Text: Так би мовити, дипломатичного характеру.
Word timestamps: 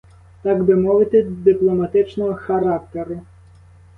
Так 0.43 0.63
би 0.63 0.75
мовити, 0.75 1.23
дипломатичного 1.23 2.35
характеру. 2.35 3.21